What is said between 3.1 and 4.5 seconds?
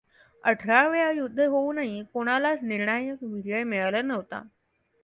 विजय मिळाला नव्हता.